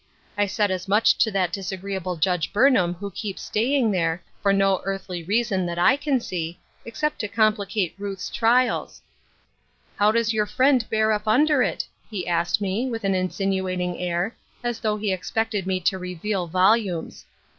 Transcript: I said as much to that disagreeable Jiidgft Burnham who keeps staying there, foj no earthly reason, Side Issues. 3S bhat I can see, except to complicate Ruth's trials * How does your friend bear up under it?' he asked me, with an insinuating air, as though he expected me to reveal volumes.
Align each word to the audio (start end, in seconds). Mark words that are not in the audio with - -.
I 0.35 0.47
said 0.47 0.71
as 0.71 0.87
much 0.87 1.15
to 1.19 1.29
that 1.29 1.53
disagreeable 1.53 2.17
Jiidgft 2.17 2.51
Burnham 2.51 2.95
who 2.95 3.11
keeps 3.11 3.43
staying 3.43 3.91
there, 3.91 4.23
foj 4.43 4.55
no 4.57 4.81
earthly 4.83 5.21
reason, 5.21 5.67
Side 5.67 5.73
Issues. 5.73 5.75
3S 5.75 5.75
bhat 5.75 5.83
I 5.89 5.97
can 5.97 6.19
see, 6.19 6.59
except 6.85 7.19
to 7.19 7.27
complicate 7.27 7.93
Ruth's 7.99 8.31
trials 8.31 9.03
* 9.49 9.95
How 9.97 10.11
does 10.11 10.33
your 10.33 10.47
friend 10.47 10.83
bear 10.89 11.11
up 11.11 11.27
under 11.27 11.61
it?' 11.61 11.85
he 12.09 12.27
asked 12.27 12.61
me, 12.61 12.89
with 12.89 13.03
an 13.03 13.13
insinuating 13.13 13.99
air, 13.99 14.35
as 14.63 14.79
though 14.79 14.97
he 14.97 15.13
expected 15.13 15.67
me 15.67 15.79
to 15.81 15.99
reveal 15.99 16.47
volumes. 16.47 17.25